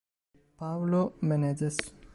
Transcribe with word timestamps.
Paulo 0.57 1.13
Menezes 1.21 1.77